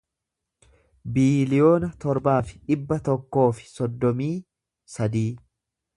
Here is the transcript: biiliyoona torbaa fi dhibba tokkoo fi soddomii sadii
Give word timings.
biiliyoona 1.17 1.91
torbaa 2.05 2.39
fi 2.49 2.57
dhibba 2.71 2.99
tokkoo 3.11 3.47
fi 3.59 3.69
soddomii 3.77 4.35
sadii 4.95 5.29